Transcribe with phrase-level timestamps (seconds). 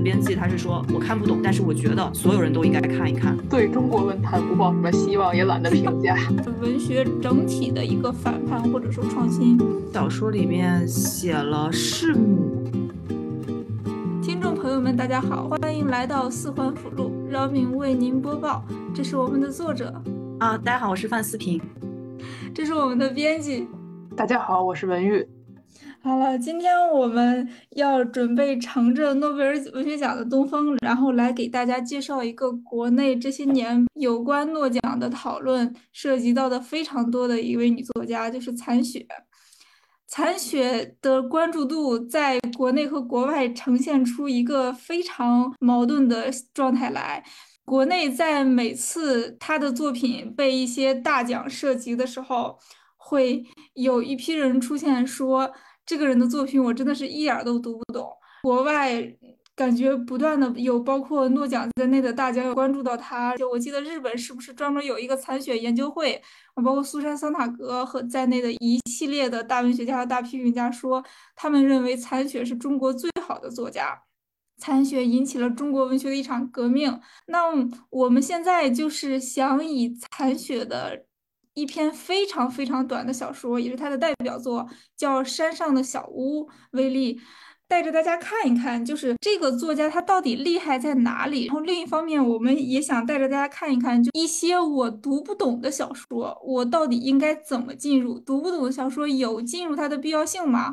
[0.00, 3.36] 的编辑他是说我看不懂，但是我觉得所有人都应该看一看。
[3.50, 6.16] 对中国文坛不抱什么希望，也懒得评价。
[6.60, 9.58] 文学整体的一个反叛或者说创新。
[9.92, 12.50] 小说里面写了弑母。
[14.22, 18.64] 听众朋友们，大家好，欢迎来到四环辅路，饶敏为您播报。
[18.94, 19.92] 这是我们的作者
[20.38, 21.60] 啊，大家好，我是范思平。
[22.54, 23.68] 这是我们的编辑，
[24.16, 25.26] 大家好，我是文玉。
[26.02, 39.06] 好了，今天我们要准备乘着诺贝尔文学奖的东风，然后来给大家介绍一个国内这些年有关诺奖的讨论涉及到的非常多的一位女作家，就是残雪。
[40.06, 47.22] 残雪的关注度在国内和国外呈现出一个非常矛盾的状态来。
[47.66, 52.58] 国内在每次她的作品被一些大奖涉及的时候，
[52.96, 55.52] 会有一批人出现说。
[55.90, 58.08] 这个人的作品我真的是一点都读不懂。
[58.44, 59.02] 国外
[59.56, 63.36] 感觉不断的有包括诺奖在内的大家有关注到他。
[63.36, 66.22] 就我记得日本是不是专门有一个残雪研究会？
[66.64, 74.00] 包括苏珊·桑塔格和在内的一系列的大文学家和大批评家说，他们认为残雪是中国最好的作家。
[74.58, 77.00] 残雪引起了中国文学的一场革命。
[77.26, 77.46] 那
[77.90, 81.06] 我们现在就是想以残雪的。
[81.54, 87.20] 一篇非常非常短的小说，也是他的代表作，叫《山上的小屋》为例，
[87.66, 91.46] 带着大家看一看，就是这个作家他到底厉害在哪里。
[91.46, 98.18] 然后另一方面，我们也想带着大家看一看，就一些我读不懂的小说，我到底应该怎么进入？
[98.20, 100.72] 读不懂的小说有进入它的必要性吗？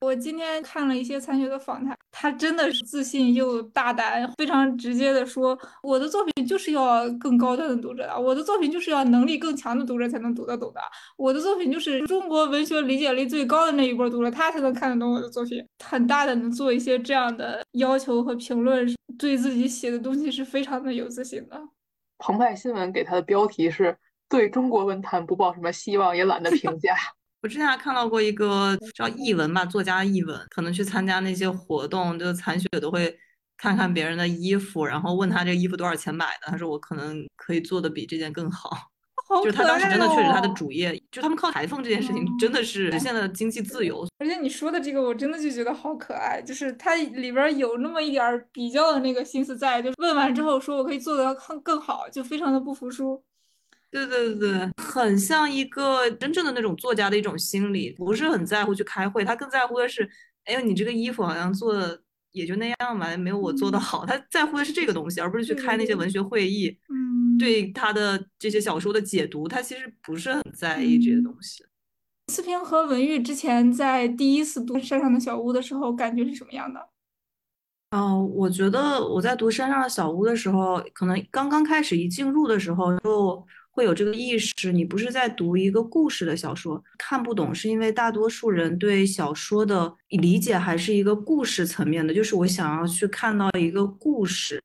[0.00, 10.80] 我今天看了一些残雪的访谈，他真的是自信又大胆，非常直接的说，我的作品就是要更高端的读者的，我的作品就是要能力更强的读者才能读得懂的，
[11.16, 15.64] 我的作品就是中国文学理解力最高的那一波读者，他才能看得懂我的作品。
[15.84, 18.86] 很大胆的做一些这样的要求和评论，
[19.18, 21.60] 对自己写的东西是非常的有自信的。
[22.18, 23.96] 澎湃新闻给他的标题是
[24.28, 26.94] 对中国文坛不抱什么希望，也懒得评价。
[27.40, 33.16] 我之前还看到过一个叫译文吧，作家译文，可能去参加那些活动，就残雪都会
[33.56, 38.70] 看看别人的衣服，然后问他这个衣服多少钱买的，他说我可能可以做的比这件更好。
[39.44, 44.08] 就是他当时真的确实他的主业，就他们靠裁缝这件事情真的是实现了经济自由。
[44.18, 53.22] 而且你说的这个，我真的就觉得好可爱，就是他里边有那么一点比较的那个心思在，就是问完之后说我可以做的更更好，就非常的不服输。
[53.90, 60.08] 对对对对，很像一个真正的那种作家的一种心理，不是很在乎去开会，他更在乎的是，
[60.44, 61.98] 哎呦，你这个衣服好像做的
[62.32, 64.04] 也就那样吧，没有我做的好。
[64.04, 66.78] 他在乎的是这个东西，而不是去开那些文学会议。
[66.90, 71.64] 嗯，对他的这些小说的解读，他其实不是很在意这些东西。
[72.30, 76.88] 思平和文玉之前在第一次读《山上的小屋》的时候，感觉是什么样的？
[77.92, 83.46] 哦，我觉得我在读《山上的小屋》的时候，可能刚刚开始一进入的时候就。
[83.78, 94.60] 会有这个意识，你不是在读一个故事的小说，看不懂，是因为大多数人对小说的理解还是一个故事层面的，就是我想要去看到一个故事。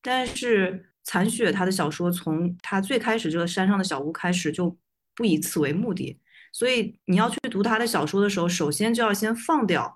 [0.00, 4.74] 但是残雪他的小说从他最开始这个山上的小屋开始就
[5.14, 6.18] 不以此为目的，
[6.50, 9.94] 所以你要去读他的小说的时候，首先就要先放掉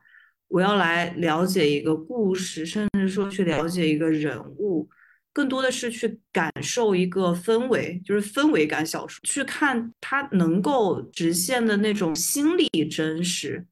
[0.49, 4.91] 我要来了解一个故事，甚至说去了解一个人物。
[5.33, 13.67] 更多的是去感受一个氛围，就是氛围感小说，去看它能够实现的那种心理真实。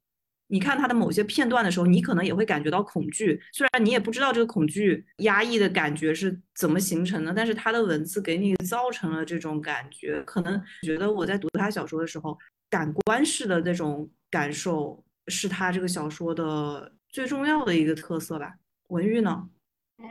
[0.52, 10.20] 你看它的某些片段的时候，你可能也会感觉到恐惧，虽然你也不知道这个恐惧压抑的感觉是怎么形成的，但是它的文字给你造成了这种感觉。
[10.22, 12.36] 可能觉得我在读他小说的时候，
[12.68, 18.52] 感官式的那种感受是他这个小说的最重要的一个特色吧。
[18.88, 19.48] 文玉呢？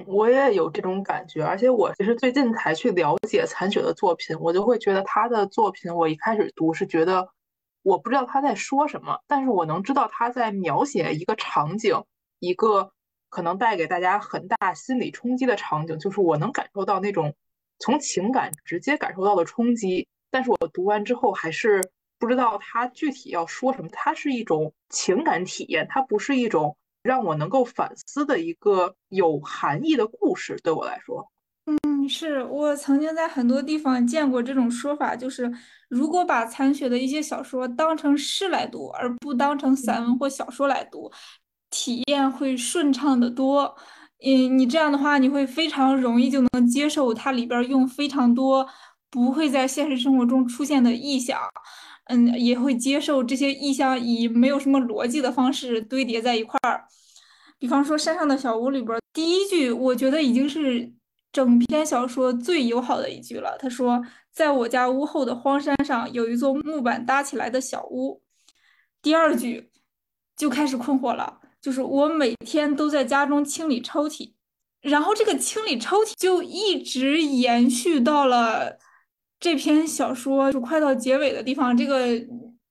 [0.05, 7.27] 我也有这种感觉，而且我其实最近才去了解残雪的作品，我就会觉得他的作品，我一开始读是觉得
[7.83, 12.03] 我不知道他在说什么，但是我能知道他在描写一个场景，
[12.39, 12.91] 一个
[13.29, 17.35] 可能带给大家很大心理冲击的场景，就是我能感受到那种
[17.79, 21.81] 从情感直接感受到的冲击，但是我读完之后还是
[22.17, 26.75] 不知道他具体要说什么，它是一种情感体验，它不是一种。
[27.01, 31.25] 让我能够反思的一个有含义的故事，对我来说，
[31.65, 35.51] 嗯，是我曾经在很多地方见过这种说法，就是
[35.87, 41.11] 如果把残雪的一些小说当成诗来读，而不当成散文或小说来读，
[41.69, 43.75] 体验会顺畅的多。
[44.25, 48.67] 嗯，你这样的话，你会非常容易就能接受它里边用非常多
[49.09, 51.39] 不会在现实生活中出现的意象。
[52.09, 56.83] 嗯，也会接受这些意象以没有什么逻辑的方式堆叠在一块儿。
[57.59, 60.91] 比方说《山上的小屋》里边，第一句我觉得已经是
[61.31, 63.55] 整篇小说最友好的一句了。
[63.59, 64.03] 他说
[64.33, 68.23] ：“在我家屋后的荒山上，有一座木板搭起来的小屋。”
[69.03, 69.69] 第二句
[70.35, 74.33] 就开始困惑了，就是我每天都在家中清理抽屉，
[74.81, 78.79] 然后这个清理抽屉就一直延续到了
[79.39, 82.19] 这篇小说就快到结尾的地方，这个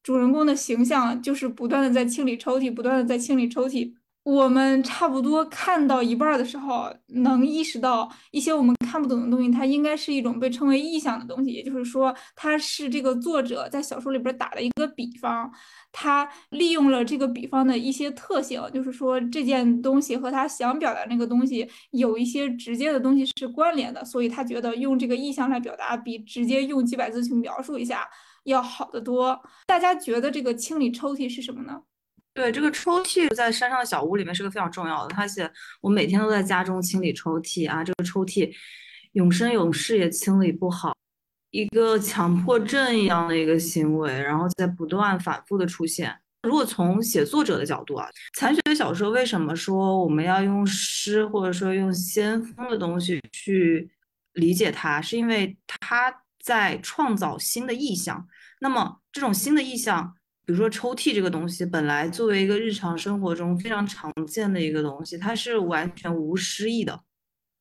[0.02, 3.92] 主人公的形象就是不断的在清理抽屉，不断的在清理抽屉。
[4.24, 11.50] 我们差不多看到一半的时候，能意识到一些我们看不懂的东西，它应该是一种被称为意象的东西。
[11.50, 15.50] 也就是说，它是这个作者在小说里边打了一个比方，
[15.92, 28.08] 他利用了这个比方的一些特性，就是说这件东西和他想表达那个东西有一些直接的东西是关联的，所以他觉得用这个意象来表达，比直接用几百字去描述一下
[28.44, 29.40] 要好得多。
[29.66, 31.80] 大家觉得这个清理抽屉是什么呢？
[32.34, 35.12] 对，这个抽屉在山上的小屋里面是个非常重要的。
[35.12, 35.50] 他写
[35.80, 38.48] 我每天都在家中清理抽屉啊，这个抽屉
[39.12, 40.94] 永生永世也清理不好，
[41.50, 46.14] 一个强迫症一样的一个行为，然后在不断反复的出现。
[46.42, 53.90] 如果从写作者的角度啊，残雪小说为什么说我们要用诗或者说用先锋的东西去
[54.34, 58.26] 理解它，是因为他在创造新的意象。
[58.60, 60.14] 那么这种新的意象。
[60.46, 66.98] 比如说抽屉这个东西，本来作为一个日常生活中非常常见的一个东西，它是完全无诗意的。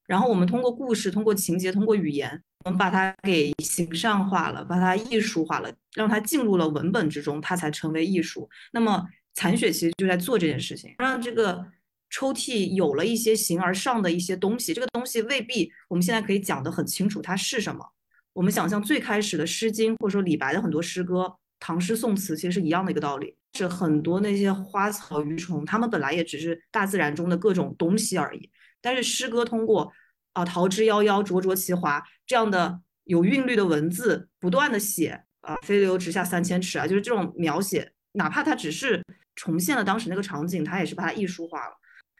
[0.07, 8.49] 然后我们通过故事、通过情节、通过语言，我们把它给形象化了，把它艺术化了，让它进入了文本之中，它才成为艺术。
[8.71, 9.05] 那么
[9.35, 11.63] 残雪其实就在做这件事情，让这个
[12.09, 14.73] 抽屉有了一些形而上的一些东西。
[14.73, 17.85] 这个东西未必我们现在可以讲得很清楚它是什么。
[18.33, 21.35] 我们想象最开始的《诗经》或者说李白的很多诗歌。
[21.59, 28.47] 唐诗宋词其实是一样的一个道理，是很多那些花草鱼虫，它们本来也只是大自然中的各种东西而已。
[28.87, 29.91] 但是诗歌通过
[30.31, 39.03] 啊“桃之夭夭，灼灼其华”这样的有韵律的文字，不断的写啊“飞流直下三千尺”啊，就是这种描写，哪怕它只是
[39.35, 41.73] 重现了当时那个场景，它也是把它艺术化了。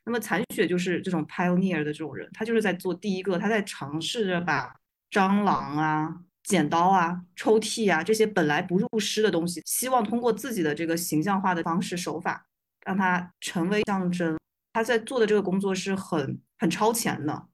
[0.06, 4.74] 那么残雪就是这种 pioneer 的这种人，他就是在做第一个，他在尝试着把
[5.10, 6.18] 蟑螂啊。
[6.44, 12.48] 剪刀啊，抽屉啊，这些本来不入诗的东西，希望通过自己的这个形象化的方式手法，
[12.86, 14.38] 让它成为象征。
[14.78, 17.48] 他在做的这个工作是很很超前的。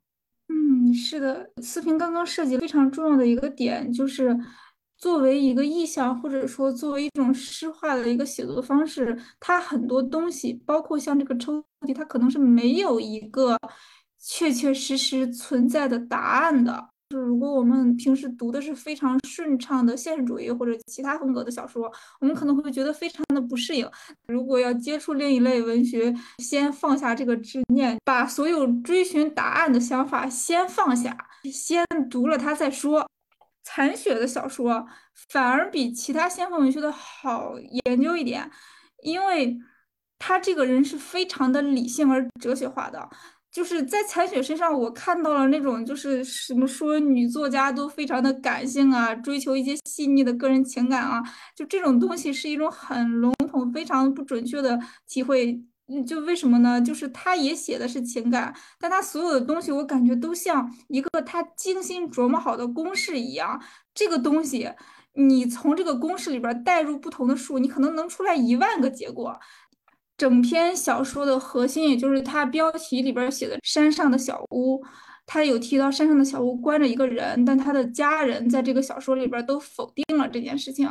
[0.49, 4.37] 嗯，是的，思平刚刚涉及非常重要的一个点，就是
[4.97, 13.57] 作为一个意象，或者说作为一种诗化的一个写作方式，它很多东西，包括像这个抽屉，它可能是没有一个
[14.19, 16.89] 确确实实存在的答案的。
[17.13, 23.87] 就是如果我们平时读的是非常顺畅的现实主义或者其他风格的小说，我们可能会觉得非常的不适应。
[24.25, 31.15] 如果要接触另一类文学，先放下这个执念，把所有追寻答案的想法先放下，
[31.51, 33.07] 先读了它再说。
[33.63, 34.85] 残雪的小说
[35.29, 37.53] 反而比其他先锋文学的好
[37.85, 38.49] 研究一点，
[39.03, 39.55] 因为
[40.17, 43.07] 他这个人是非常的理性而哲学化的。
[43.53, 51.21] 就是在残雪身上，我看到了那种就是什么说女作家都非常的感性啊，追求一些细腻的个人情感啊，
[51.55, 55.61] 就这种东西是一种很笼统、非常不准确的体会。
[56.07, 56.81] 就为什么呢？
[56.81, 63.61] 就是他也写的是情感，但他所有的东西我感觉都像一个他精心琢磨好的公式一样。
[63.93, 64.71] 这个东西，
[65.13, 69.37] 你从这个公式里边带入不同的数，你可能能出来一万个结果。
[70.17, 74.81] 整篇小说的核心，也就是它标题里边写的“山上的小屋”，
[75.25, 80.87] 它有提到山上的小屋关着一个人，但他的家人在这个小说里边都否定了这件事情。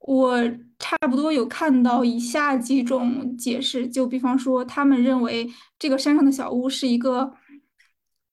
[0.00, 0.38] 我
[0.78, 7.32] 差不多有看到以下几种解释，就比方说，他们认为这个山上的小屋是一个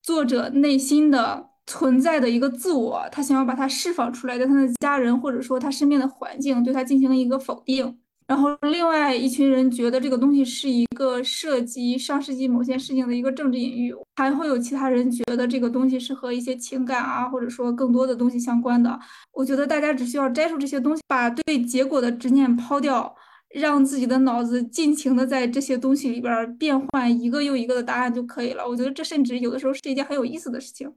[0.03, 7.97] 作者内心的存在的一个自我，他想要把它释放出来，但他的家人或者说他身边的环境对他进行了一个否定。
[8.27, 18.99] 然后，另外一群人觉得这个东西是一个涉及上世纪某些事情的一个政治隐喻，还会有其他人觉得这个东西是和一些情感啊，或者说更多的东西相关的。
[19.31, 23.15] 我觉得大家只需要摘出这些东西，把对结果的执念抛掉，
[23.49, 28.67] 让自己的脑子尽情的在这些东西里边变换一个又一个的答案就可以了。
[28.67, 30.91] 我觉得这甚至有的时候是一件很有意思的事情。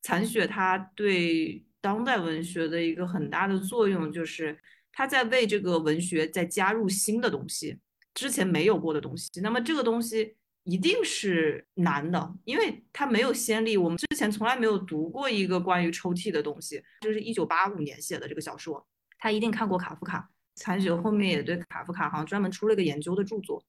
[0.00, 4.58] 残雪它对当代文学的一个很大的作用就是。
[4.94, 7.78] 他在为这个文学再加入新的东西，
[8.14, 9.28] 之前没有过的东西。
[9.42, 13.76] 那么这个东西一定是难的，因为它没有先例。
[13.76, 16.82] 我们之前从来没有读过一个关于抽屉的东西。
[17.00, 18.86] 就是一九八五年写的这个小说，
[19.18, 20.30] 他一定看过卡夫卡。
[20.56, 23.64] 残雪后面也对卡夫卡好像专门出了个研究的著作。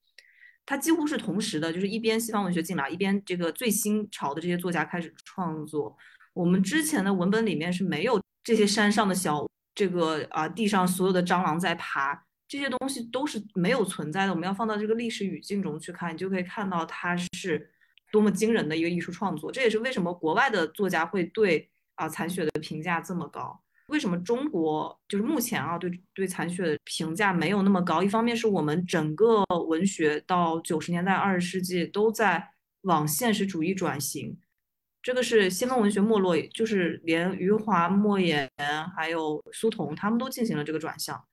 [0.68, 5.98] 它几乎是同时的，就是一边西方文学进来，一边这个最新潮的这些作家开始创作。
[6.34, 14.32] 我们之前的文本里面是没有这些山上的小，这个啊地上所有的蟑螂在爬，这些东西都是没有存在的。
[14.32, 17.70] 我们要放到这个历史语境中去看，你就可以看到它是
[18.12, 19.52] 多么惊人的一个艺术创作。
[19.52, 23.62] 这也是为什么国外的作家会对啊残雪的评价这么高。
[23.90, 28.02] 为什么中国就是目前啊对对残雪的评价没有那么高？
[28.02, 32.52] 一方面是我们整个文学到九十年代二十世纪都在
[32.82, 34.36] 往现实主义转型，
[35.06, 38.50] 这个是先锋文学没落，就是连余华、莫言
[38.98, 41.24] 还有苏童他们都进行了这个转向，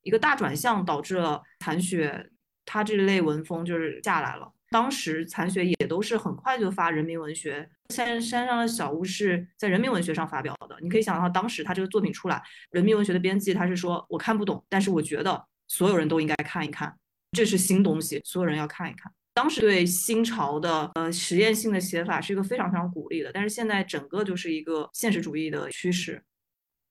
[0.00, 2.30] 一个大转向导致了残雪
[2.64, 4.50] 他这类文风就是下来了。
[4.70, 7.68] 当时残雪也都是很快就发人民文学。
[7.90, 16.96] 山山上的小屋是在人民文学上发表的，你可以想到当时他这个作品出来，人民文学的编辑他是说我看不懂，但是我觉得所有人都应该看一看，
[17.32, 19.12] 这是新东西，所有人要看一看。
[19.34, 26.22] 当时对新潮的呃实验性的写法是一个非常非常鼓励的，但是现在整个就是一个现实主义的趋势，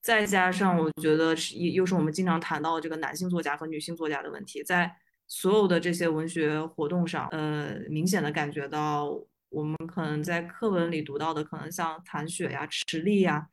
[0.00, 4.94] 再加上我觉得是又是我们经常谈到这个男性作家和女性作家的问题，在
[5.26, 9.18] 所有的这些文学活动上，呃，明显的感觉到。
[9.54, 13.46] 我们可能在课文里读到的，可能像残雪呀、池莉呀、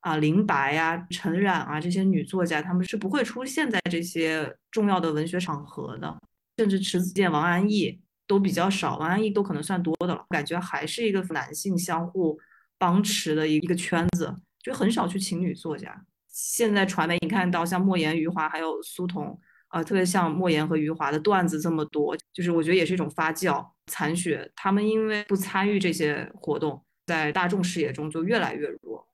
[0.00, 6.18] 啊林白呀、陈冉啊这些女作家，她们是不会出现在这些重要的文学场合的。
[6.56, 8.00] 甚至迟子建、王安忆
[8.32, 10.24] 都比较少，王安忆都可能算多的了。
[10.30, 12.38] 感觉还是一个男性相互
[12.78, 15.94] 帮持的一个圈子，就很少去请女作家。
[16.28, 19.38] 现在传媒你看到像莫言、余华还有苏童。
[19.68, 23.66] 啊，特别像莫言和余华的段子这么多，就是我觉得也是一种发酵。
[23.86, 29.06] 残雪他们因为不参与这些活动，在大众视野中就越来越弱。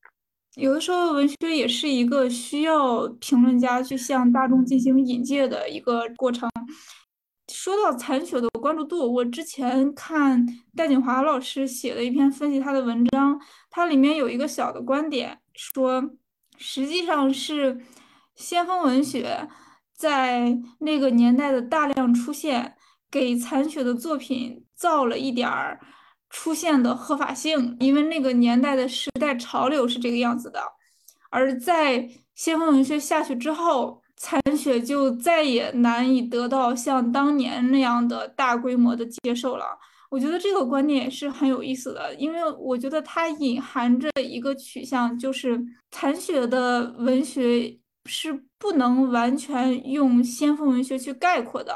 [0.56, 6.50] 有的时候，文学也是一个需要评论家去向大众进行引介的一个过程。
[7.52, 13.40] 说到残雪的关注度，我之前看戴锦华老师写的一篇分析他的文章，
[13.70, 16.02] 它里面有一个小的观点，说
[16.56, 17.80] 实际上是
[18.34, 19.48] 先锋文学。
[19.94, 22.76] 在那个年代的大量出现，
[23.10, 25.80] 给残雪的作品造了一点儿
[26.30, 30.62] 出现的合法性，因为那个年代的时代潮流是这个样子的。
[31.30, 39.66] 而在先锋文学下去之后，残雪就再也难以得到像当年那样的大规模的接受了。
[40.10, 45.60] 我觉得这个观点也是很有意思的，因为我觉得它隐含着一个取向，就是
[45.90, 47.78] 残雪的文学。
[48.10, 51.74] 是不能完全用先锋文学去概括的，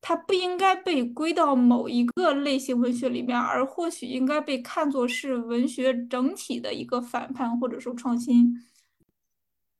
[0.00, 8.50] 它不应该被归到某一个类型文学里面，而或许应该被看作是文学整体的一个反叛或者说创新。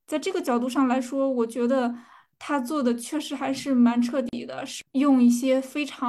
[0.06, 1.94] 在这个角度上来说，我觉得
[2.38, 6.08] 他做的确实还是蛮彻底的，是用一些非常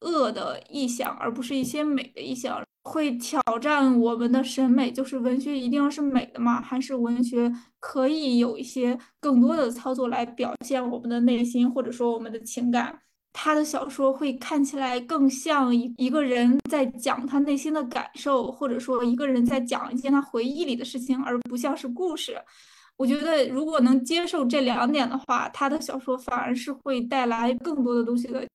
[0.00, 2.62] 恶的意象，而不是一些美的意象。
[2.82, 6.62] 会挑战我们的审美，就是文学一定要是美的吗？
[6.62, 12.98] 还是文学可以有一些更多的操作来表现我们的内心，或者说我们的情感？
[13.32, 22.36] 他的小说会看起来更像一一个人在讲他内心的感受，或者说一个人在讲一件他回忆里的事情，而不像是故事。
[23.00, 28.46] 我觉得如果能接受这两点的话，他的小说反而是会带来更多的东西的。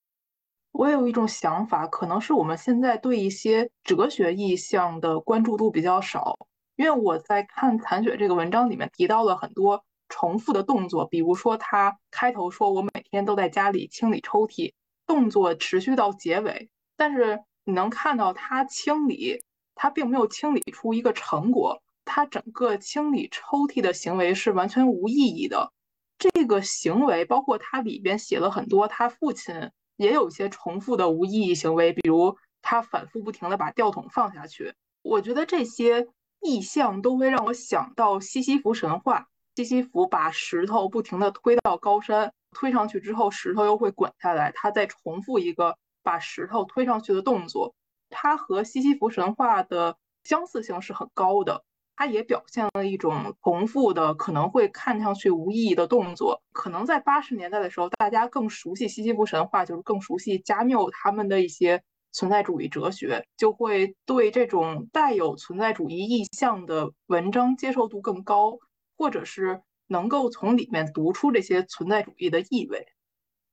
[0.72, 6.38] 我有一种想法，可能是我们现在对一些哲学意象的关注度比较少。
[6.76, 14.72] 因为我在看残雪这个文章里面提到了很多重复的动作，比如说他开头说我每天都在家里清理抽屉，
[15.08, 19.42] 动作持续到结尾，但是你能看到他清理，
[19.74, 25.74] 他并没有清理出一个成果，他整个清理抽屉的行为是完全无意义的。
[26.18, 29.72] 这个行为包括他里边写了很多他父亲。
[29.98, 34.74] 也有一些重复的无意义行为，比如他反复不停地把吊桶放下去。
[35.02, 36.10] 我觉得这些
[36.42, 39.30] 意象都会让我想到西西弗神话。
[39.56, 47.74] 西西弗把石头不停地推到高山，推上去之后，石头又会滚下来，他再重复一个把石头推上去的动作。
[48.10, 51.64] 它和西西弗神话的相似性是很高的。
[51.98, 56.42] 它也表现了一种重复的、可能会看上去无意义的动作。
[56.52, 68.58] 可能在八十年代的时候，大家更熟悉西西弗神话，就是更熟悉加缪他们的一些存在主义哲学，就会对这种带有存在主义意象的文章接受度更高，
[68.98, 72.86] 或者是能够从里面读出这些存在主义的意味。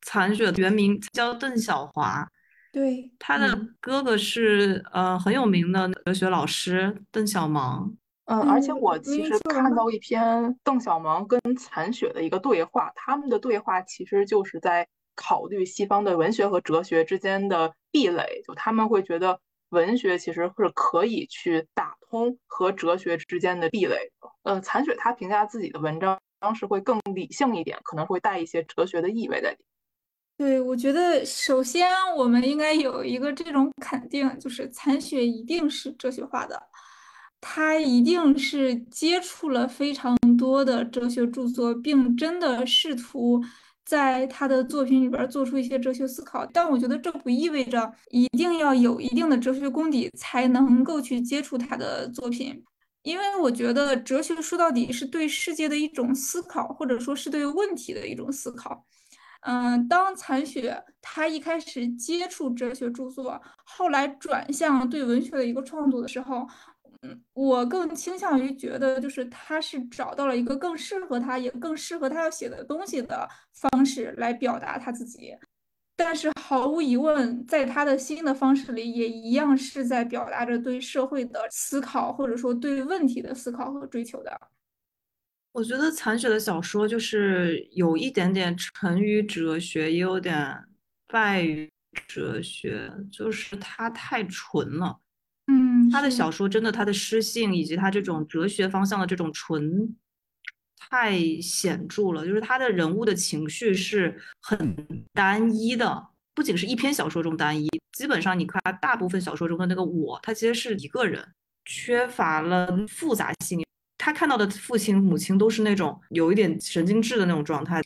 [0.04, 2.28] 残雪原名叫邓小华，
[2.72, 7.92] 对，他的哥哥是呃很有名的哲学老师邓小芒。
[8.26, 14.86] 嗯，而且我其实看到一篇邓小芒跟残雪的一个对话，他们的对话其实就是在
[15.16, 19.38] 考虑西方的文学和哲学之间的壁垒，就他们会觉得
[19.70, 24.30] 文学其实是可以去打通和哲学之间的壁垒的。
[24.44, 29.58] 呃，残雪他评价自己的文章当时会更理性一点，可能会带一些哲学的意味在里。
[30.38, 36.60] 对，我觉得首先我们应该有一个这种肯定，就是残雪一定是哲学化的，
[37.44, 43.42] 他一定是接触了非常多的哲学著作，并真的试图
[43.84, 46.46] 在他的作品里边做出一些哲学思考。
[46.46, 52.62] 但我觉得这不意味着一定要有一定的哲学功底才能够去接触他的作品，
[53.02, 58.86] 因为我觉得哲学说到底是对世界的一种思考，或者说是对问题的一种思考。
[59.40, 66.46] 嗯，当残雪他一开始接触哲学著作，后来转向对文学的一个创作的时候，
[67.02, 75.36] 嗯，我更倾向于觉得，就是他是找到了一个更适合他，也更适合他要写的东西的方式来表达他自己。
[75.96, 84.40] 但是毫无疑问，在他的新的方式里，也一样是在表达着对社会的思考，或者说对问题的思考和追求的。
[85.52, 90.56] 我觉得残雪的小说就是有一点点沉于哲学，也有点
[91.08, 91.70] 败于
[92.08, 94.98] 哲学，就是它太纯了。
[95.92, 99.94] 嗯，他的小说真的，他的诗性以及他这种哲学方向的这种纯，
[100.76, 102.26] 太显著了。
[102.26, 104.74] 就是他的人物的情绪是很
[105.12, 111.22] 单一的，不仅是一篇小说中单一，基本上你看大部分小说中的那个我，他其实是一个人，
[111.66, 113.62] 缺乏了复杂性。
[113.98, 117.80] 他看到的父亲、母亲都是那种有一点神经质的那种状态，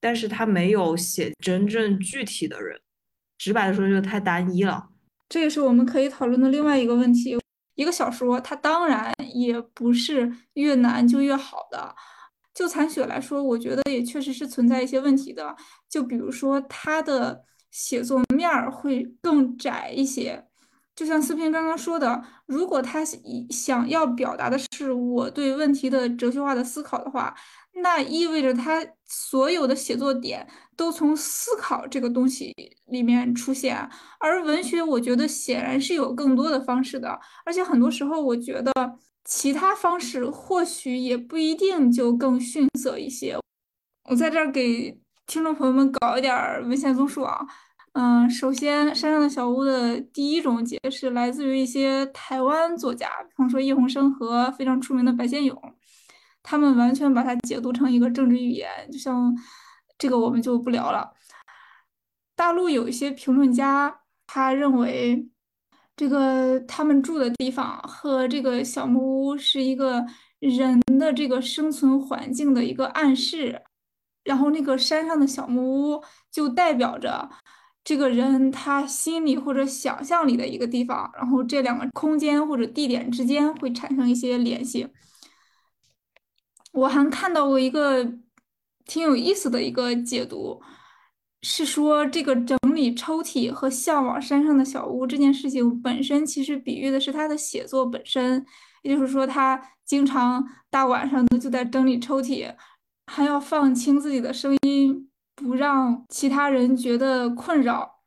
[0.00, 2.80] 但是他没有写真正具体的人，
[3.36, 4.88] 直白的说就是太单一了。
[5.34, 7.36] 这也是我们可以讨论的另外一个问题。
[7.74, 11.92] 一个小说，它当然也不是越难就越好的。
[12.54, 15.56] 就残雪来说，我觉得也确实是存在一些问题的。
[15.90, 20.46] 就比如说，它的写作面儿会更窄一些。
[20.94, 23.04] 就像思平刚刚说的，如果他
[23.50, 27.34] 想要表达的是我对问题的哲学化的思考的话，
[27.82, 32.54] 那意味着他所有的写作点都从思考这个东西
[32.86, 33.76] 里面出现。
[34.20, 38.72] 而文学，我觉得显然是有更多的方式的，而且很多时候，我觉得
[39.24, 43.36] 其他方式或许也不一定就更逊色一些。
[44.08, 46.32] 我在这儿给听众朋友们搞一点
[46.68, 47.44] 文献综述啊。
[47.94, 55.56] 嗯，首先，《山上的小屋》的第一种解释来自于一些台湾作家，比方说叶宏生和非常出名的白先勇，
[56.42, 59.32] 他们完全把它解读成一个政治语言，就像
[59.96, 61.12] 这个我们就不聊了。
[62.34, 65.28] 大陆有一些评论家，他认为
[65.94, 70.04] 这个他们住的地方和这个小木屋是一个
[70.40, 73.62] 人的这个生存环境的一个暗示，
[74.24, 76.02] 然后那个山上的小木屋
[76.32, 77.30] 就代表着。
[77.84, 84.88] 这个人他心里或者想象里的一个地方，然后这两个空间或者地点之间会产生一些联系。
[86.72, 88.02] 我还看到过一个
[88.86, 90.60] 挺有意思的一个解读，
[91.42, 98.44] 是说这个整理抽屉和向往山上的小屋这件事情本身，其实比喻的是他的写作本身，
[98.82, 102.54] 也就是说他经常大晚上的就在整理抽屉，
[103.06, 105.10] 还要放轻自己的声音。
[105.34, 108.00] 不让其他人觉得困扰，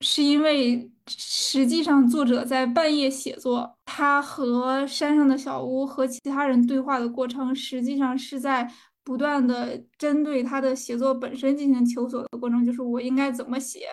[0.00, 8.70] 是因为实际上作者在半夜写作，他和山上的小屋和其他人对话的过程，实际上是在
[9.02, 13.86] 不断的针对他的写作本身进行求索的过程，就是我应该怎么写，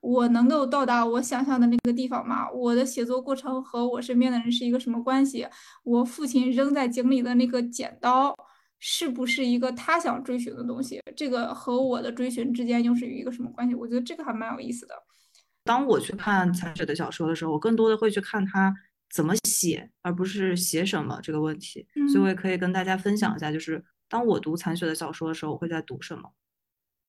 [0.00, 2.50] 我能够到达我想象的那个地方吗？
[2.50, 5.46] 我的写作过程和我身边的人是一个什么关系？
[5.84, 8.34] 我父亲扔在井里的那个剪刀。
[8.84, 11.00] 是不是一个他想追寻的东西？
[11.16, 13.76] 这个和我的追寻之间又是一个什么关系？
[13.76, 14.94] 我觉得这个还蛮有意思的。
[15.62, 18.74] 当我去看残雪的小说的时候，我更多的会去看他
[19.14, 21.86] 怎么写，而不是写什么这个问题。
[22.12, 26.28] 所以我也可以跟大家分享一下，就是当我读残雪的小说的时候，我会在读什么？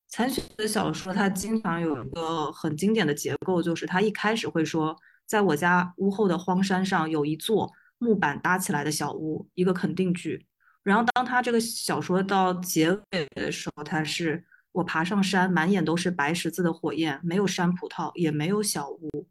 [0.10, 10.46] 残雪的小说它经常有一个很经典的结构，就是他一开始会说，在我家屋后的荒山上有一座木板搭起来的小屋，一个肯定句。
[10.84, 14.44] 然后，当他这个小说到结尾的时候，他是
[14.74, 19.26] 我爬上山，满眼都是白十字的火焰，没有山葡萄，也没有小屋，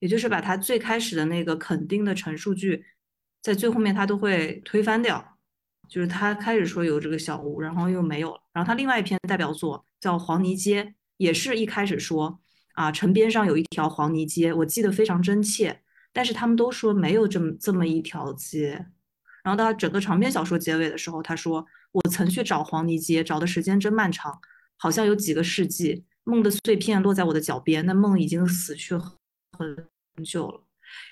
[0.00, 2.84] 也就是把他最开始的那个肯定的陈述句，
[3.40, 5.38] 在最后面他都会推翻掉，
[5.88, 8.40] 就是他开始说有这个小屋，然后又没有了。
[8.52, 10.84] 然后他另外一篇代表作叫《黄泥街》，
[11.16, 12.38] 也是一开始说
[12.74, 15.80] 啊，城边上有一条黄泥街，我记得非常真切，
[16.12, 18.86] 但是他们都说没有这么这么一条街。
[19.48, 24.38] 然后到整个长篇小说结尾的时候，他说：“我曾去找黄泥街，找的时间真漫长，
[24.76, 26.04] 好像有几个世纪。
[26.24, 29.74] 梦的碎片落在我的脚边，那梦已经死去很
[30.22, 30.62] 久了。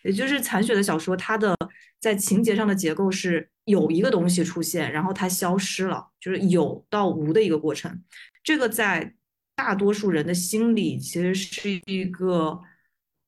[0.05, 1.57] 也就是残雪的小说，它的
[1.99, 8.03] 在情节上的结构是有一个东西出现，然后它消失了，就是有到无的一个过程。
[8.44, 9.14] 这个在
[9.55, 12.61] 大多数人的心里其实是一个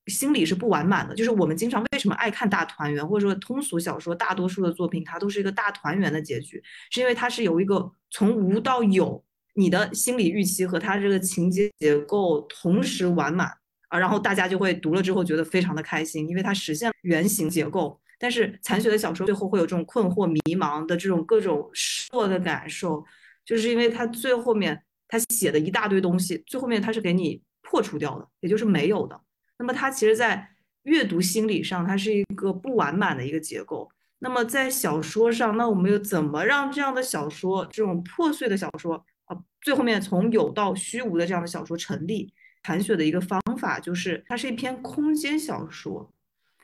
[0.09, 1.13] 心理是不完满的。
[1.13, 13.49] 就是我们经常为什么爱看大团圆，或者说通俗小说，大多数的作品它都是一个大团圆的结局，是因为它是有一个从无到有，你的心理预期和它这个情节结构同时完满。
[13.89, 17.99] 啊，然后大家就会读了之后觉得非常的开心，因为它实现了原型结构。
[18.19, 23.03] 但是残雪的小说最后会有这种困惑、迷茫的这种各种失落的感受，
[23.43, 29.19] 就是因为它最后面他写的一大堆东西，最后面他是给你破除掉的，也就是没有的。
[29.59, 30.49] 那么它其实，在
[30.83, 33.87] 阅读心理上，它是一个不完满的一个结构。
[34.17, 42.33] 那么在小说上，那我们又怎么让这样的小说，这种破碎的小说啊，最后面从有到虚无的这样的小说成立？
[42.63, 46.11] 残雪的一个方法就是，它是一篇空间小说。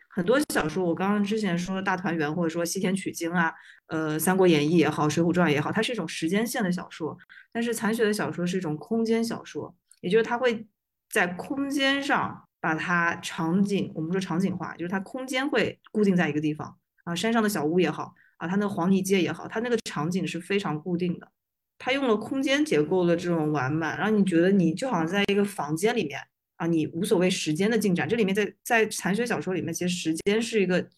[0.09, 3.53] 很多小说，我刚刚之前说的大团圆，或者说西天取经啊，
[3.87, 7.17] 呃，三国演义也好，水浒传也好，它是一种时间线的小说。
[7.51, 10.67] 但是残雪的小说是一种空间小说，也就是它会
[11.09, 21.31] 在空间上把它场景，我们说场景化，就是它空间会固定在一个地方啊，山上的小屋也好啊，它那个黄泥街也好，它那个场景是非常固定的。
[21.77, 26.19] 他用了空间结构的这种完满，让你觉得你就好像在一个房间里面
[26.55, 28.09] 啊，你无所谓时间的进展。
[28.09, 30.89] 这里面在在残雪小说里面，其实时间是一个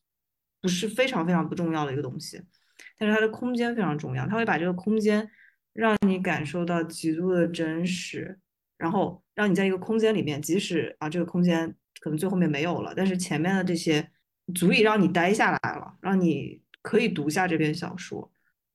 [0.62, 2.42] 不是非常非常不重要的一个东西，
[2.98, 4.26] 但是它的空间非常重要。
[4.26, 5.30] 他会把这个空间
[5.74, 8.40] 让你感受到极度的真实，
[8.78, 14.10] 然后让你在一个空间里面，即使啊这个空间可能最后面没有了，但是前面的这些
[14.56, 18.32] 足以让你待下来了，让你可以读下这篇小说。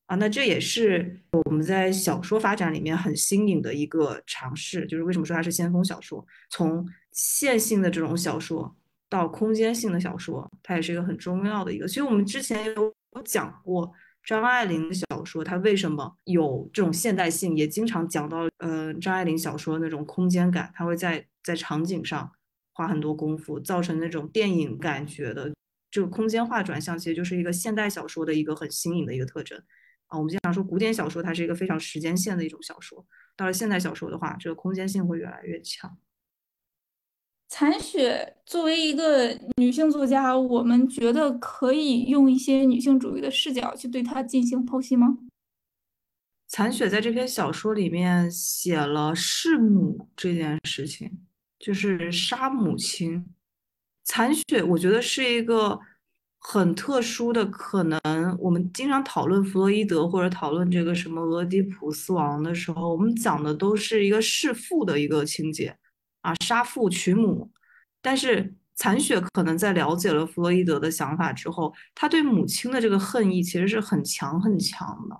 [0.06, 6.24] 啊，那这也是我们在小说发展里面很新颖的一个尝试，就是为什么说它是先锋小说？
[6.48, 8.76] 从线性的这种小说
[9.08, 11.88] 到空间性的小说，它也是一个很重要的一个。
[11.88, 12.94] 其实我们之前有
[13.24, 13.92] 讲过
[14.24, 22.30] 张爱玲小说，它为什么有这种现代性，也经常讲到，呃，张爱玲小说那种空间感，它会在在场景上
[22.72, 25.52] 花很多功夫，造成那种电影感觉的
[25.90, 29.58] 这个空间化转向，其实就是一个现代小说的一个很新颖的一个特征。
[30.06, 33.04] 啊，我们经常说古典小说，它是一个非常时间线的一种小说。
[33.36, 35.98] 到了现代小说的话，这个空间性会越来越强。
[37.54, 45.18] 残雪作为一个女性作家，我们觉得可以用一些女性主义的视角去对她进行剖析吗？
[46.48, 51.20] 残雪在这篇小说里面写了弑母这件事情，
[51.58, 53.22] 就是杀母亲。
[54.02, 55.78] 残雪，我觉得是一个。
[56.44, 58.00] 很特殊的可能，
[58.40, 65.78] 我们经常讨论弗洛伊德或者讨论这个什么俄狄浦斯王的时候，我们讲的都是一个弑父的一个情节，
[66.22, 67.52] 啊，杀父娶母。
[68.00, 75.16] 但是残雪可能在了解了弗洛伊德的想法之后，他对母亲的这个恨意其实是很强很强的。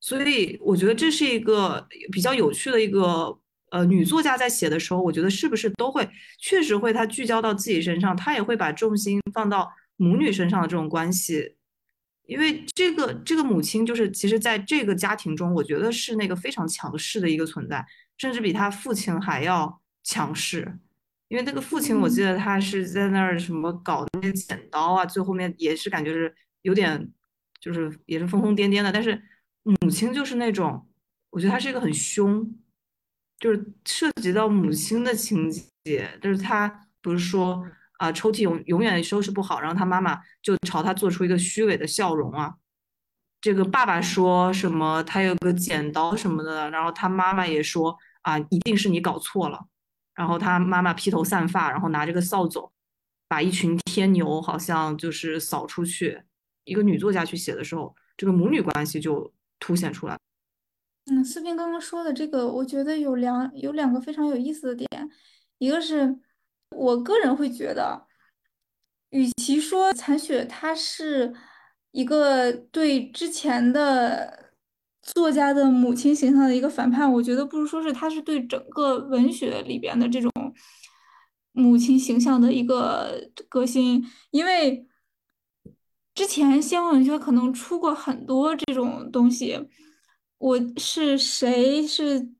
[0.00, 3.38] 所以我觉得这是一个比较有趣的一个。
[3.72, 11.54] 呃，女作家在写的时候，我觉得是不是都会确实会，她聚焦到自己身上，她也会把重心放到母女身上的这种关系，
[12.26, 17.86] 因为这个这个母亲就是其实在这个家庭中，我觉得是那个非常强势的一个存在，
[18.20, 20.78] 甚至比他父亲还要强势，
[21.28, 27.10] 因为那个父亲我记得他是在那儿什么搞那些剪刀啊，最后面也是感觉是有点
[27.58, 29.22] 就是也是疯疯癫癫的，但是
[29.62, 30.86] 母亲就是那种，
[31.30, 32.54] 我觉得她是一个很凶。
[33.38, 35.50] 就是涉及到母亲的情
[35.82, 42.56] 节，就是他不是说啊，抽屉永永远收拾不好，然后他妈妈就朝他做出一个虚伪的笑容啊。
[43.40, 49.66] 这个爸爸说什么，他有个剪刀什么的，然后他妈妈也说啊，一定是你搞错了。
[50.14, 52.70] 然后他妈妈披头散发，然后拿着个扫帚，
[53.26, 56.22] 把一群天牛好像就是扫出去。
[56.64, 60.18] 一个女作家去写的时候，这个母女关系就凸显出来。
[61.06, 65.10] 嗯，思斌刚刚说的这个，我觉得有两有两个非常有意思的点，
[65.58, 66.20] 一个是
[66.76, 68.06] 我个人会觉得，
[69.08, 71.34] 与其说残雪它是
[71.92, 74.49] 一个对之前的
[75.02, 80.30] 作家的母亲形象的一个反叛，我觉得不如说是他是对整个文学里边的这种
[81.52, 84.86] 母亲形象的一个革新，因为
[86.14, 89.68] 之前西方文学可能出过很多这种东西。
[90.38, 91.86] 我是谁？
[91.86, 92.30] 是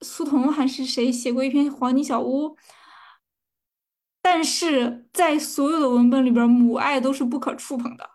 [0.00, 2.48] 苏童还是谁写过一篇《黄泥小屋》？
[4.20, 8.10] 但是在所有的文本里边，母爱都是不可触碰的。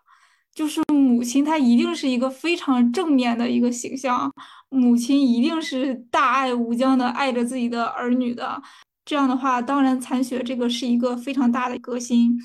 [0.54, 4.32] 就是母亲她一定是一个非常正面的一个形象，
[4.68, 8.62] 母亲一定是大爱无疆的爱着自己的儿女的。
[9.04, 12.38] 这样的话，当然残雪这个是一个非常大的革新。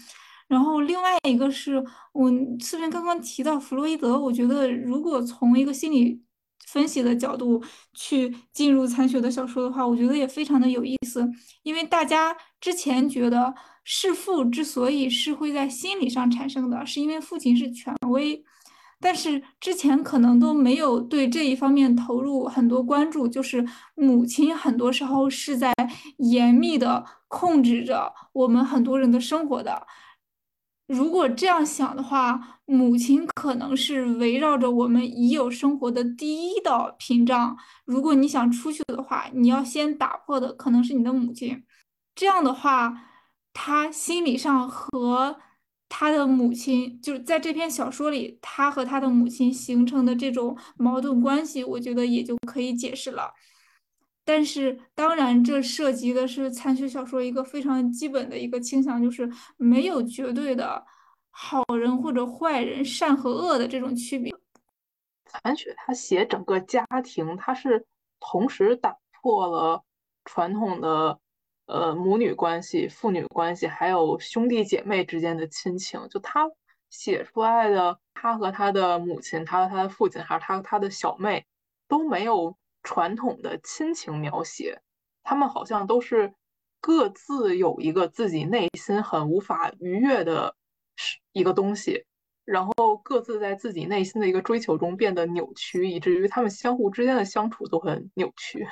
[0.48, 6.20] 然后另外一个是我这边刚刚提到弗洛伊德，我觉得如果从一个心理
[6.66, 11.26] 分析的角度去进入残雪的小说的话，我觉得也非常的有意思。
[11.64, 13.54] 因为大家之前觉得
[13.92, 18.40] 弑父之所以是会在心理上产生的，是因为父亲是权威。
[19.00, 25.74] 但是之前可能都没有对这一方面投入很多关注，就是母亲很多时候是在
[26.18, 29.88] 严密的控制着我们很多人的生活的。
[30.88, 37.58] 如果这样想的话，母亲可能是围绕着我们已有生活的第一道屏障。
[37.86, 41.64] 如果你想出去的话，你要先打破的可能是你的母亲。
[42.14, 43.09] 这样的话，
[43.60, 45.38] 他心理上和。
[45.92, 53.34] 他的母亲就是在这篇小说里，他和他的母亲形成的这种矛盾关系，我觉得也就可以解释了。
[54.24, 60.86] 但是，当然，这涉及的是残雪小说一个非常基本的一个倾向，就是没有绝对的
[61.32, 64.32] 好人或者坏人、善和恶的这种区别。
[65.26, 67.84] 残雪他写整个家庭，他是
[68.20, 69.84] 同时打破了
[70.24, 71.20] 传统的。
[71.70, 76.50] 呃，母女关系、父女关系，还有兄弟姐妹之间的亲情，就他
[76.90, 81.46] 写出来的，他和他的母亲，他和他的父亲，还有他和他的小妹，
[81.88, 84.82] 都没有传统的亲情描写，
[85.22, 86.34] 他们好像都是
[86.82, 90.56] 各自有一个自己内心很无法逾越的
[91.34, 92.04] 一个东西，
[92.46, 98.68] 然后各自在自己内心的一个追求中变得扭曲，以至于他们相互之间的相处都很扭曲。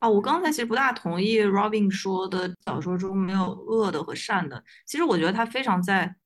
[0.00, 4.62] 啊，我刚才其实不大同意 Robin 说的小说中没有恶的和善的。
[4.86, 6.16] 其实我觉得他非常在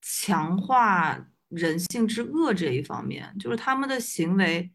[0.00, 4.72] 强化人性之恶这一方面，就是他们的行为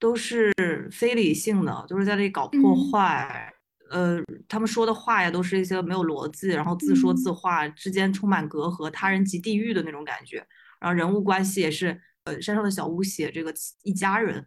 [0.00, 0.52] 都是
[0.90, 3.52] 非理性的，都是在这里搞破坏。
[3.90, 10.44] 呃，他们说的话呀，都是一些没有逻辑，然后自说自话，之间充满隔阂，他人即地狱的那种感觉。
[10.80, 13.54] 然后人物关系也是，呃，山上的小屋写这个
[13.84, 14.44] 一家人。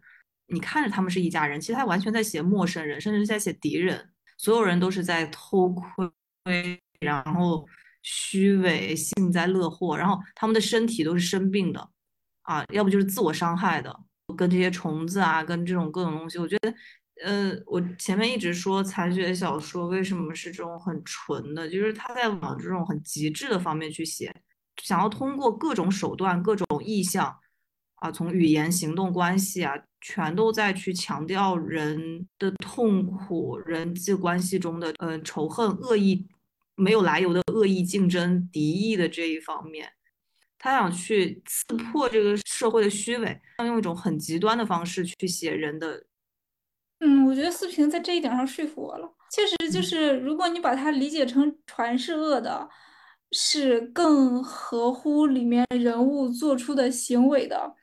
[0.50, 4.10] 你看着他们是一家人，其实他完全在写陌生人，甚至是在写敌人。
[4.36, 7.66] 所有人都是在偷窥，然后
[8.02, 11.90] 虚伪、幸灾乐祸，然后他们的身体都是生病的，
[12.42, 13.94] 啊，要不就是自我伤害的，
[14.34, 16.38] 跟这些虫子啊，跟这种各种东西。
[16.38, 16.74] 我觉得，
[17.22, 24.34] 呃，我前面一直说残血小说为什么是这种很纯的，就是他在往这种很极致的方面去写，
[24.82, 27.36] 想要通过各种手段、各种意象，
[27.96, 29.74] 啊，从语言、行动、关系啊。
[30.00, 36.26] 全都在去强调人的痛苦、人际关系中的呃仇恨、恶意、
[36.74, 39.92] 没有来由的恶意竞争、敌意的这一方面，
[40.58, 46.04] 他想去刺破这个社会的虚伪，用一种很极端的方式去写人的。
[47.00, 49.10] 嗯，我觉得四平在这一点上说服我了。
[49.32, 52.68] 确实，就是如果你把它理解成传是恶的，
[53.32, 57.74] 是更合乎里面人物做出的行为的。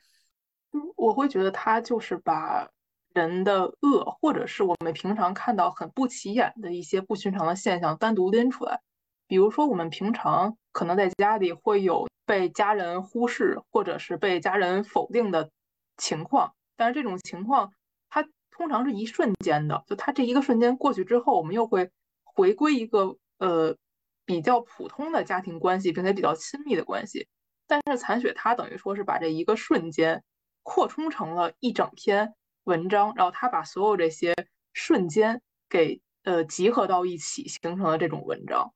[0.96, 2.68] 我会觉得他就是把
[3.14, 8.80] 人的恶，或者是我们平常看到很不起眼的一些不寻常的现象单独拎出来。
[9.26, 15.50] 比如说，我们平常可能在家里会有被家人忽视，或者是被家人否定的
[15.96, 17.72] 情况，但是这种情况
[18.08, 21.90] 它通常是一瞬间的，就它这一个瞬间过去之后，我们又会
[22.24, 23.76] 回归一个呃
[24.24, 27.26] 比较普通的家庭关系，并且比较亲密的关系。
[27.66, 30.22] 但是残雪它等于说是把这一个瞬间。
[30.68, 34.34] 扩充成了一整篇文章，然后他把所有这些
[34.74, 38.70] 瞬间给呃集合到一起，形成了这种文章。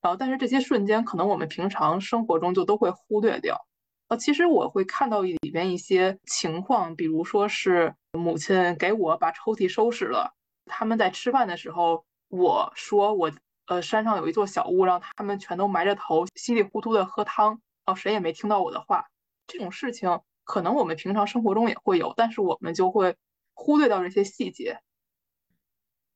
[0.00, 3.60] 然后，但是这些瞬间可能我们平常生活中就都会忽略掉。
[4.06, 10.32] 呃，其实我会看到里边一些情况，比如说是母亲给我把抽屉收拾了，
[10.66, 13.32] 他们在吃饭的时候，我说我
[13.66, 17.48] 呃山上有一座小屋，让他们全都埋着头稀里糊涂的喝汤，
[17.84, 19.04] 然后谁也没听到我的话。
[19.48, 20.20] 这种事情。
[20.44, 23.16] 可能我们平常生活中也会有，但是我们就会
[23.54, 24.78] 忽略掉这些细节。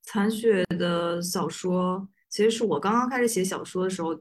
[0.03, 4.21] 残雪的小说其实是我刚刚开始写小说的时候，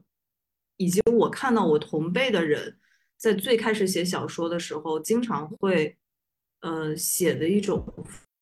[0.76, 2.78] 以及我看到我同辈的人
[3.16, 5.96] 在最开始写小说的时候，经常会
[6.60, 7.86] 呃写的一种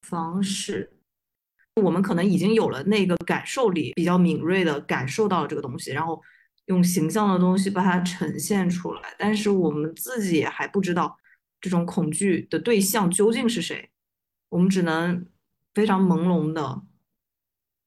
[0.03, 0.91] 方式。
[1.83, 6.23] 我们可能已经有了那个感受力，比较敏锐的感受到了这个东西，然后
[6.67, 11.19] 用形象的东西把它呈现出来，但是我们自己也还不知道。
[11.65, 13.89] 这种恐惧的对象究竟是谁？
[14.51, 15.27] 我们只能
[15.73, 16.83] 非常朦胧的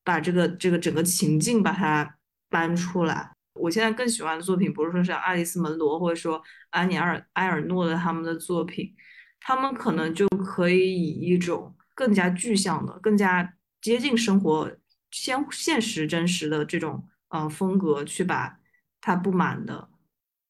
[0.04, 2.18] 把这个这个整个情境把它
[2.50, 3.32] 搬出来。
[3.54, 8.96] 我现在更喜欢的作品，不是说是爱丽丝·门罗或者说安妮·尔埃尔诺的他们的作品，
[9.40, 14.76] 他们可能就可以以一种更加具象的、更加接近生活、
[15.12, 18.58] 现现实真实的这种呃风格去把
[19.00, 19.90] 他不满的。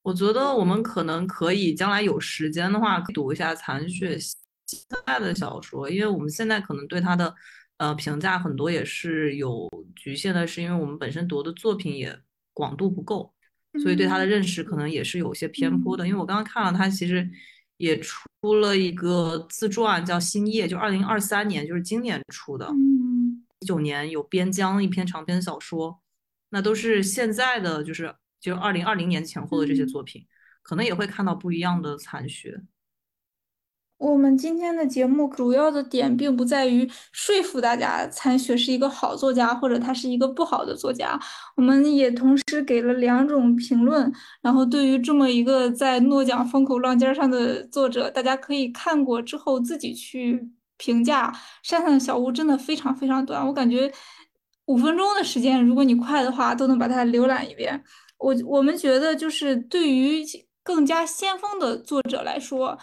[0.07, 7.35] 我觉得我们可能可以将来有时间的话读一下残雪现在的小说，因为我们现在可能对他的
[7.75, 12.17] 呃评价很多也是有局限的，是因为我们本身读的作品也
[12.53, 13.33] 广度不够，
[13.83, 16.07] 所以对他的认识可能也是有些偏颇的。
[16.07, 17.29] 因为我刚刚看了他其实
[17.75, 22.65] 也出了一个自传叫《星夜》，就二零二三年就是今年出的，
[23.59, 25.99] 一九年有《边疆》一篇长篇小说，
[26.51, 30.25] 那都是现在的就是就二零二零年前后的这些作品，
[30.61, 32.61] 可能也会看到不一样的残雪。
[33.97, 41.19] 我们今天的节目主要的点并不在于说服大家残雪是一个好作家，或者他是一个不好的作家。
[41.55, 50.47] 我们也同时给了两种评论，然后对于这么一个在诺奖风口浪尖上的作者，大家可以看过之后自己去
[50.77, 51.33] 评价。
[51.63, 53.91] 山上的小屋真的非常非常短，我感觉
[54.65, 57.83] 五分钟的时间，如果你快的话，都能把它浏览一遍。
[58.17, 60.23] 我我们觉得就是对于
[60.63, 62.77] 更加先锋的作者来说。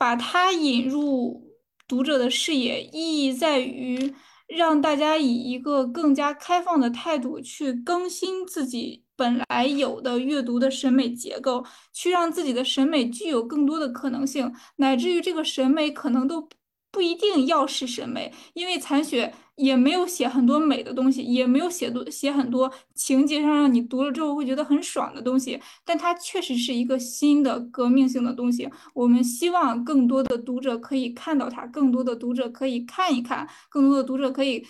[0.00, 1.46] 把它引入
[1.86, 4.14] 读者的视野，意义在于
[4.46, 11.62] 让大家以一个更加开放的态度去更新自己本来有的阅读的审美结构，
[11.92, 16.48] 去让自己的审美具有更多的可能性，乃至于这个审美可能都。
[16.92, 25.60] 不一定要是审美，因为残雪也没有写很多美的东西，也没有写多写很多情节上让你读了之后会觉得很爽的东西。
[25.84, 28.68] 但它确实是一个新的革命性的东西。
[28.94, 34.66] 我们希望更多的读者可以看到它，更多的读者可以看一看，更多的读者可以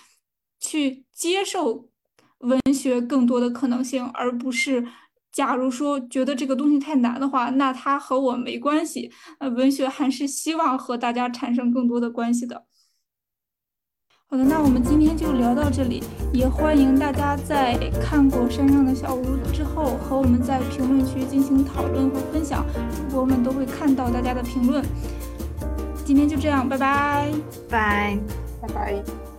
[0.61, 1.89] 去接受
[2.41, 4.87] 文学更多的可能性，而不是。
[5.33, 9.11] 假如说觉得这个东西太难的话，那它和我没关系。
[9.39, 12.65] 呃，文学还是希望和大家产生更多的关系的。
[14.27, 22.65] 好的，那我们今天就聊到这里，也欢迎大家在看过《山上的小屋》之后，和我们在评论区进行讨论和分享，
[22.95, 24.85] 主播们都会看到大家的评论。
[26.05, 27.33] 今天就这样，拜拜，
[27.69, 28.19] 拜
[28.63, 29.30] 拜拜。